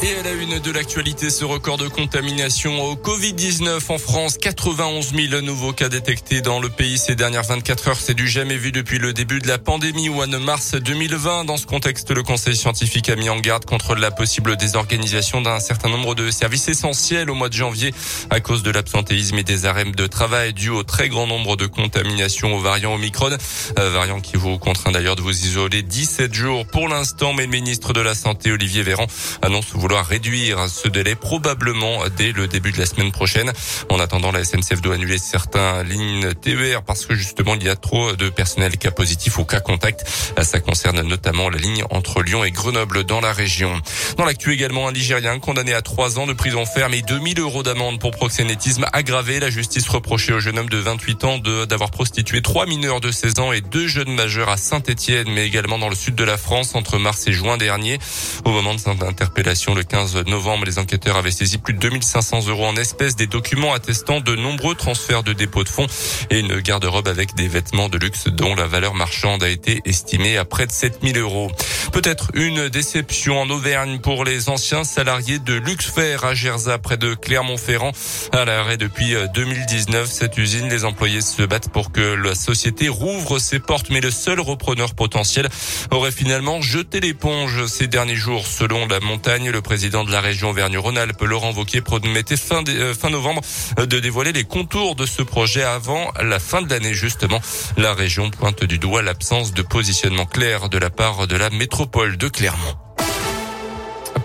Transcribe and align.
Et 0.00 0.14
à 0.14 0.22
la 0.22 0.30
une 0.30 0.60
de 0.60 0.70
l'actualité, 0.70 1.28
ce 1.28 1.44
record 1.44 1.76
de 1.76 1.88
contamination 1.88 2.80
au 2.84 2.94
Covid-19 2.94 3.80
en 3.88 3.98
France. 3.98 4.38
91 4.38 5.12
000 5.12 5.40
nouveaux 5.40 5.72
cas 5.72 5.88
détectés 5.88 6.40
dans 6.40 6.60
le 6.60 6.68
pays 6.68 6.98
ces 6.98 7.16
dernières 7.16 7.42
24 7.42 7.88
heures. 7.88 7.96
C'est 8.00 8.14
du 8.14 8.28
jamais 8.28 8.56
vu 8.56 8.70
depuis 8.70 9.00
le 9.00 9.12
début 9.12 9.40
de 9.40 9.48
la 9.48 9.58
pandémie 9.58 10.08
ou 10.08 10.22
en 10.22 10.28
mars 10.38 10.76
2020. 10.76 11.46
Dans 11.46 11.56
ce 11.56 11.66
contexte, 11.66 12.12
le 12.12 12.22
Conseil 12.22 12.56
scientifique 12.56 13.08
a 13.08 13.16
mis 13.16 13.28
en 13.28 13.40
garde 13.40 13.64
contre 13.64 13.96
la 13.96 14.12
possible 14.12 14.56
désorganisation 14.56 15.40
d'un 15.40 15.58
certain 15.58 15.88
nombre 15.88 16.14
de 16.14 16.30
services 16.30 16.68
essentiels 16.68 17.28
au 17.28 17.34
mois 17.34 17.48
de 17.48 17.54
janvier 17.54 17.92
à 18.30 18.38
cause 18.38 18.62
de 18.62 18.70
l'absentéisme 18.70 19.36
et 19.38 19.44
des 19.44 19.66
arrêts 19.66 19.84
de 19.84 20.06
travail 20.06 20.52
dus 20.52 20.70
au 20.70 20.84
très 20.84 21.08
grand 21.08 21.26
nombre 21.26 21.56
de 21.56 21.66
contaminations 21.66 22.54
au 22.54 22.60
variant 22.60 22.94
Omicron. 22.94 23.36
Euh, 23.80 23.90
variant 23.90 24.20
qui 24.20 24.36
vous 24.36 24.58
contraint 24.58 24.92
d'ailleurs 24.92 25.16
de 25.16 25.22
vous 25.22 25.44
isoler 25.44 25.82
17 25.82 26.32
jours 26.32 26.66
pour 26.66 26.86
l'instant. 26.86 27.32
Mais 27.32 27.46
le 27.46 27.50
ministre 27.50 27.92
de 27.92 28.00
la 28.00 28.14
Santé, 28.14 28.52
Olivier 28.52 28.84
Véran, 28.84 29.08
annonce 29.42 29.74
réduire 29.96 30.68
ce 30.68 30.88
délai 30.88 31.14
probablement 31.14 32.02
dès 32.16 32.32
le 32.32 32.46
début 32.46 32.72
de 32.72 32.78
la 32.78 32.86
semaine 32.86 33.12
prochaine. 33.12 33.52
En 33.88 33.98
attendant, 33.98 34.32
la 34.32 34.44
SNCF 34.44 34.80
doit 34.80 34.94
annuler 34.94 35.18
certaines 35.18 35.88
lignes 35.88 36.34
TER 36.34 36.82
parce 36.82 37.06
que 37.06 37.14
justement 37.14 37.54
il 37.54 37.62
y 37.64 37.68
a 37.68 37.76
trop 37.76 38.12
de 38.12 38.28
personnel 38.28 38.76
cas 38.76 38.90
positif 38.90 39.38
ou 39.38 39.44
cas 39.44 39.60
contact. 39.60 40.04
Ça 40.42 40.60
concerne 40.60 41.00
notamment 41.02 41.48
la 41.48 41.58
ligne 41.58 41.84
entre 41.90 42.22
Lyon 42.22 42.44
et 42.44 42.50
Grenoble 42.50 43.04
dans 43.04 43.20
la 43.20 43.32
région. 43.32 43.72
Dans 44.16 44.24
l'actu 44.24 44.52
également, 44.52 44.88
un 44.88 44.92
Ligérien 44.92 45.38
condamné 45.38 45.74
à 45.74 45.82
trois 45.82 46.18
ans 46.18 46.26
de 46.26 46.32
prison 46.32 46.66
ferme 46.66 46.94
et 46.94 47.02
2000 47.02 47.40
euros 47.40 47.62
d'amende 47.62 48.00
pour 48.00 48.10
proxénétisme 48.12 48.86
aggravé. 48.92 49.40
La 49.40 49.50
justice 49.50 49.88
reprochait 49.88 50.32
au 50.32 50.40
jeune 50.40 50.58
homme 50.58 50.68
de 50.68 50.78
28 50.78 51.24
ans 51.24 51.38
d'avoir 51.38 51.90
prostitué 51.90 52.42
trois 52.42 52.66
mineurs 52.66 53.00
de 53.00 53.10
16 53.10 53.38
ans 53.40 53.52
et 53.52 53.60
deux 53.60 53.86
jeunes 53.86 54.14
majeurs 54.14 54.48
à 54.48 54.56
Saint-Etienne, 54.56 55.28
mais 55.30 55.46
également 55.46 55.78
dans 55.78 55.88
le 55.88 55.94
sud 55.94 56.14
de 56.14 56.24
la 56.24 56.36
France 56.36 56.74
entre 56.74 56.98
mars 56.98 57.26
et 57.26 57.32
juin 57.32 57.56
dernier. 57.56 57.98
Au 58.44 58.50
moment 58.50 58.74
de 58.74 58.80
cette 58.80 59.02
interpellation, 59.02 59.74
le 59.78 59.84
15 59.84 60.24
novembre, 60.26 60.64
les 60.64 60.80
enquêteurs 60.80 61.16
avaient 61.16 61.30
saisi 61.30 61.56
plus 61.56 61.72
de 61.72 61.78
2500 61.78 62.48
euros 62.48 62.66
en 62.66 62.74
espèces, 62.74 63.14
des 63.14 63.28
documents 63.28 63.72
attestant 63.74 64.20
de 64.20 64.34
nombreux 64.34 64.74
transferts 64.74 65.22
de 65.22 65.32
dépôts 65.32 65.62
de 65.62 65.68
fonds 65.68 65.86
et 66.30 66.40
une 66.40 66.58
garde-robe 66.58 67.06
avec 67.06 67.36
des 67.36 67.46
vêtements 67.46 67.88
de 67.88 67.96
luxe 67.96 68.26
dont 68.26 68.56
la 68.56 68.66
valeur 68.66 68.94
marchande 68.94 69.44
a 69.44 69.48
été 69.48 69.80
estimée 69.84 70.36
à 70.36 70.44
près 70.44 70.66
de 70.66 70.72
7000 70.72 71.18
euros. 71.18 71.52
Peut-être 71.92 72.30
une 72.34 72.68
déception 72.68 73.40
en 73.40 73.50
Auvergne 73.50 73.98
pour 73.98 74.24
les 74.24 74.48
anciens 74.48 74.84
salariés 74.84 75.38
de 75.38 75.54
Luxfer 75.54 76.18
à 76.22 76.34
Gerza, 76.34 76.78
près 76.78 76.96
de 76.96 77.14
Clermont-Ferrand. 77.14 77.92
À 78.32 78.44
l'arrêt 78.44 78.76
depuis 78.76 79.14
2019, 79.34 80.10
cette 80.10 80.36
usine, 80.36 80.68
les 80.68 80.84
employés 80.84 81.22
se 81.22 81.42
battent 81.42 81.70
pour 81.70 81.90
que 81.90 82.00
la 82.00 82.34
société 82.34 82.88
rouvre 82.88 83.38
ses 83.38 83.58
portes, 83.58 83.90
mais 83.90 84.00
le 84.00 84.10
seul 84.10 84.38
repreneur 84.38 84.94
potentiel 84.94 85.48
aurait 85.90 86.12
finalement 86.12 86.60
jeté 86.60 87.00
l'éponge 87.00 87.66
ces 87.66 87.86
derniers 87.86 88.16
jours. 88.16 88.46
Selon 88.46 88.86
la 88.86 89.00
montagne, 89.00 89.50
le 89.50 89.62
président 89.62 90.04
de 90.04 90.12
la 90.12 90.20
région 90.20 90.50
Auvergne-Rhône-Alpes, 90.50 91.22
Laurent 91.22 91.52
Wauquiez, 91.52 91.80
promettait 91.80 92.36
fin, 92.36 92.62
euh, 92.68 92.94
fin 92.94 93.10
novembre 93.10 93.40
euh, 93.78 93.86
de 93.86 93.98
dévoiler 93.98 94.32
les 94.32 94.44
contours 94.44 94.94
de 94.94 95.06
ce 95.06 95.22
projet 95.22 95.62
avant 95.62 96.12
la 96.22 96.38
fin 96.38 96.60
de 96.60 96.70
l'année, 96.70 96.94
justement. 96.94 97.40
La 97.76 97.94
région 97.94 98.30
pointe 98.30 98.64
du 98.64 98.78
doigt 98.78 99.02
l'absence 99.02 99.54
de 99.54 99.62
positionnement 99.62 100.26
clair 100.26 100.68
de 100.68 100.78
la 100.78 100.90
part 100.90 101.26
de 101.26 101.36
la 101.36 101.50
métropole 101.50 101.77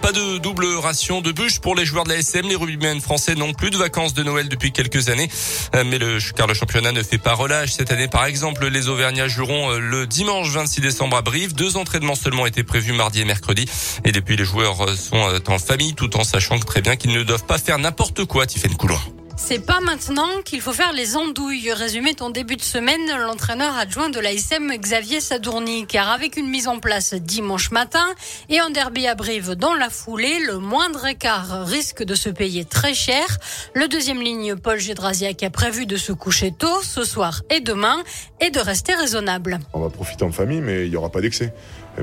Pas 0.01 0.11
de 0.11 0.37
double 0.37 0.65
ration 0.81 1.21
de 1.21 1.31
bûche 1.31 1.59
pour 1.59 1.75
les 1.75 1.85
joueurs 1.85 2.03
de 2.03 2.09
la 2.09 2.15
SM. 2.17 2.47
Les 2.47 2.55
rugbymen 2.55 2.99
français 2.99 3.35
n'ont 3.35 3.53
plus 3.53 3.69
de 3.69 3.77
vacances 3.77 4.13
de 4.13 4.23
Noël 4.23 4.49
depuis 4.49 4.71
quelques 4.71 5.09
années. 5.09 5.29
Euh, 5.75 5.83
mais 5.85 5.97
le, 5.97 6.17
car 6.35 6.47
le 6.47 6.53
championnat 6.53 6.91
ne 6.91 7.03
fait 7.03 7.17
pas 7.17 7.33
relâche. 7.33 7.71
Cette 7.71 7.91
année, 7.91 8.07
par 8.07 8.25
exemple, 8.25 8.67
les 8.67 8.89
Auvergnats 8.89 9.27
joueront 9.27 9.71
euh, 9.71 9.79
le 9.79 10.07
dimanche 10.07 10.49
26 10.49 10.81
décembre 10.81 11.15
à 11.15 11.21
Brive. 11.21 11.53
Deux 11.53 11.77
entraînements 11.77 12.15
seulement 12.15 12.45
étaient 12.45 12.63
prévus 12.63 12.91
mardi 12.93 13.21
et 13.21 13.25
mercredi. 13.25 13.65
Et 14.03 14.11
depuis, 14.11 14.35
les 14.35 14.45
joueurs 14.45 14.81
euh, 14.81 14.95
sont 14.95 15.23
en 15.47 15.59
famille 15.59 15.93
tout 15.93 16.17
en 16.17 16.23
sachant 16.23 16.59
très 16.59 16.81
bien 16.81 16.95
qu'ils 16.95 17.13
ne 17.13 17.23
doivent 17.23 17.45
pas 17.45 17.57
faire 17.57 17.77
n'importe 17.77 18.25
quoi, 18.25 18.45
Tiffaine 18.45 18.75
Coulon. 18.75 18.99
C'est 19.35 19.65
pas 19.65 19.81
maintenant 19.81 20.29
qu'il 20.45 20.61
faut 20.61 20.73
faire 20.73 20.93
les 20.93 21.17
andouilles. 21.17 21.71
Résumé 21.71 22.13
ton 22.13 22.29
début 22.29 22.55
de 22.55 22.61
semaine, 22.61 23.01
l'entraîneur 23.19 23.75
adjoint 23.75 24.09
de 24.09 24.19
l'ASM 24.19 24.71
Xavier 24.77 25.19
Sadourny. 25.19 25.85
Car 25.87 26.09
avec 26.09 26.37
une 26.37 26.47
mise 26.47 26.67
en 26.67 26.79
place 26.79 27.13
dimanche 27.13 27.71
matin 27.71 28.05
et 28.49 28.59
un 28.59 28.69
derby 28.69 29.07
à 29.07 29.15
Brive 29.15 29.51
dans 29.55 29.73
la 29.73 29.89
foulée, 29.89 30.39
le 30.45 30.59
moindre 30.59 31.05
écart 31.07 31.65
risque 31.65 32.03
de 32.03 32.15
se 32.15 32.29
payer 32.29 32.63
très 32.63 32.93
cher. 32.93 33.25
Le 33.73 33.87
deuxième 33.87 34.21
ligne, 34.21 34.55
Paul 34.55 34.79
Gédrasiak, 34.79 35.41
a 35.43 35.49
prévu 35.49 35.85
de 35.85 35.97
se 35.97 36.13
coucher 36.13 36.51
tôt 36.51 36.81
ce 36.81 37.03
soir 37.03 37.41
et 37.49 37.59
demain 37.59 38.03
et 38.39 38.51
de 38.51 38.59
rester 38.59 38.93
raisonnable. 38.93 39.59
On 39.73 39.79
va 39.79 39.89
profiter 39.89 40.23
en 40.23 40.31
famille, 40.31 40.61
mais 40.61 40.85
il 40.85 40.91
n'y 40.91 40.95
aura 40.95 41.09
pas 41.09 41.21
d'excès. 41.21 41.53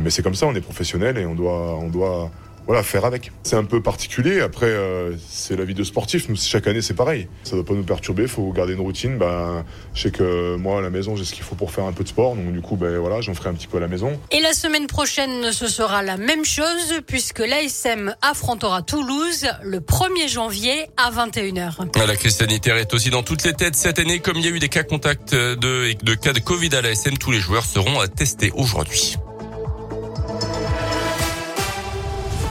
Mais 0.01 0.11
c'est 0.11 0.23
comme 0.23 0.35
ça, 0.35 0.47
on 0.47 0.55
est 0.55 0.61
professionnel 0.61 1.17
et 1.17 1.27
on 1.27 1.35
doit, 1.35 1.77
on 1.77 1.89
doit 1.89 2.31
voilà, 2.67 2.83
faire 2.83 3.05
avec. 3.05 3.33
C'est 3.43 3.57
un 3.57 3.65
peu 3.65 3.83
particulier. 3.83 4.41
Après, 4.41 4.67
euh, 4.67 5.13
c'est 5.29 5.57
la 5.57 5.65
vie 5.65 5.75
de 5.75 5.85
sportif. 5.85 6.29
Nous, 6.29 6.37
chaque 6.37 6.67
année, 6.67 6.83
c'est 6.83 6.95
pareil. 6.95 7.29
Ça 7.43 7.57
ne 7.57 7.63
doit 7.63 7.69
pas 7.69 7.75
nous 7.75 7.85
perturber. 7.85 8.23
Il 8.23 8.29
faut 8.29 8.53
garder 8.53 8.75
une 8.75 8.81
routine. 8.81 9.19
Ben, 9.19 9.65
je 9.95 10.03
sais 10.03 10.11
que 10.11 10.57
moi, 10.57 10.79
à 10.79 10.81
la 10.81 10.91
maison, 10.91 11.17
j'ai 11.17 11.25
ce 11.25 11.35
qu'il 11.35 11.43
faut 11.43 11.55
pour 11.55 11.73
faire 11.73 11.85
un 11.85 11.93
peu 11.93 12.05
de 12.05 12.09
sport. 12.09 12.37
Donc, 12.37 12.53
du 12.53 12.61
coup, 12.61 12.77
ben, 12.77 12.99
voilà, 12.99 13.21
j'en 13.21 13.35
ferai 13.35 13.49
un 13.49 13.55
petit 13.55 13.67
peu 13.67 13.79
à 13.79 13.81
la 13.81 13.89
maison. 13.89 14.19
Et 14.31 14.41
la 14.41 14.53
semaine 14.53 14.87
prochaine, 14.87 15.53
ce 15.53 15.67
sera 15.69 16.03
la 16.03 16.17
même 16.17 16.45
chose 16.45 17.01
puisque 17.07 17.41
l'ASM 17.41 18.15
affrontera 18.23 18.83
Toulouse 18.83 19.47
le 19.63 19.81
1er 19.81 20.29
janvier 20.29 20.87
à 20.97 21.11
21h. 21.11 22.07
La 22.07 22.17
crise 22.17 22.37
sanitaire 22.37 22.77
est 22.77 22.93
aussi 22.95 23.11
dans 23.11 23.23
toutes 23.23 23.45
les 23.45 23.53
têtes 23.53 23.77
cette 23.77 23.99
année. 23.99 24.21
Comme 24.21 24.37
il 24.37 24.45
y 24.45 24.49
a 24.49 24.51
eu 24.51 24.59
des 24.59 24.69
cas 24.69 24.83
contacts 24.83 25.35
de, 25.35 26.05
de 26.05 26.15
cas 26.15 26.33
de 26.33 26.41
Covid 26.41 26.75
à 26.75 26.83
l'ASM, 26.83 27.19
tous 27.19 27.31
les 27.31 27.41
joueurs 27.41 27.65
seront 27.65 28.07
testés 28.07 28.53
aujourd'hui. 28.55 29.17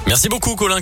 Merci 0.10 0.28
beaucoup 0.28 0.56
Colin. 0.56 0.76